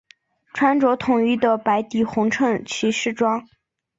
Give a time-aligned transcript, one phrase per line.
[0.51, 3.47] 穿着统一的白底红衬骑士装。